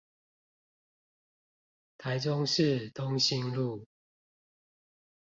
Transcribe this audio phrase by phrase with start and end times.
[1.99, 3.85] 台中市東興路